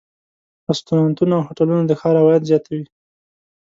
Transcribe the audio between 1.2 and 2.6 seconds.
او هوټلونه د ښار عواید